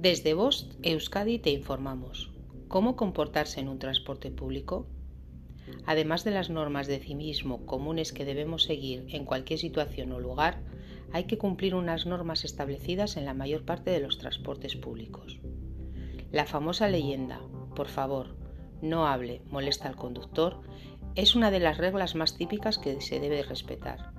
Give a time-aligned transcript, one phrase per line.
[0.00, 2.30] Desde Bost, Euskadi, te informamos.
[2.68, 4.86] ¿Cómo comportarse en un transporte público?
[5.84, 10.62] Además de las normas de civismo comunes que debemos seguir en cualquier situación o lugar,
[11.12, 15.38] hay que cumplir unas normas establecidas en la mayor parte de los transportes públicos.
[16.32, 17.38] La famosa leyenda,
[17.76, 18.38] por favor,
[18.80, 20.62] no hable, molesta al conductor,
[21.14, 24.14] es una de las reglas más típicas que se debe respetar.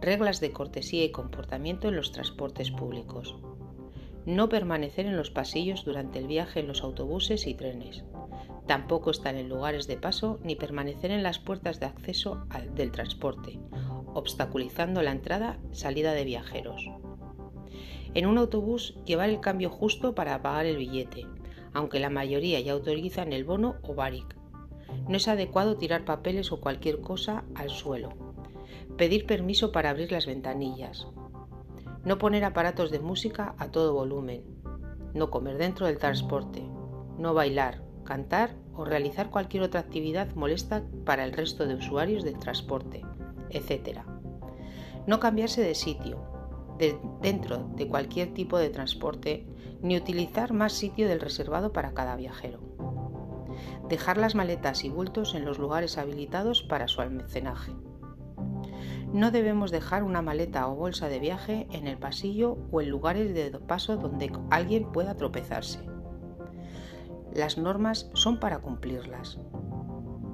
[0.00, 3.36] Reglas de cortesía y comportamiento en los transportes públicos
[4.26, 8.04] no permanecer en los pasillos durante el viaje en los autobuses y trenes,
[8.66, 12.44] tampoco estar en lugares de paso ni permanecer en las puertas de acceso
[12.74, 13.60] del transporte,
[14.14, 16.90] obstaculizando la entrada salida de viajeros.
[18.14, 21.26] En un autobús llevar el cambio justo para pagar el billete,
[21.72, 24.36] aunque la mayoría ya autorizan el bono o baric.
[25.06, 28.14] No es adecuado tirar papeles o cualquier cosa al suelo.
[28.96, 31.06] Pedir permiso para abrir las ventanillas,
[32.06, 34.44] no poner aparatos de música a todo volumen.
[35.12, 36.62] No comer dentro del transporte.
[37.18, 42.38] No bailar, cantar o realizar cualquier otra actividad molesta para el resto de usuarios del
[42.38, 43.02] transporte,
[43.50, 44.02] etc.
[45.08, 46.22] No cambiarse de sitio,
[47.20, 49.44] dentro de cualquier tipo de transporte,
[49.82, 52.60] ni utilizar más sitio del reservado para cada viajero.
[53.88, 57.72] Dejar las maletas y bultos en los lugares habilitados para su almacenaje.
[59.12, 63.32] No debemos dejar una maleta o bolsa de viaje en el pasillo o en lugares
[63.34, 65.80] de paso donde alguien pueda tropezarse.
[67.32, 69.38] Las normas son para cumplirlas,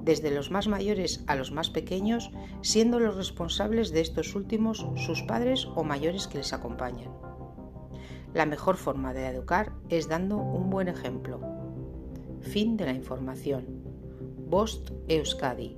[0.03, 5.21] desde los más mayores a los más pequeños, siendo los responsables de estos últimos sus
[5.23, 7.11] padres o mayores que les acompañan.
[8.33, 11.39] La mejor forma de educar es dando un buen ejemplo.
[12.41, 13.65] Fin de la información.
[14.49, 15.77] Bost Euskadi,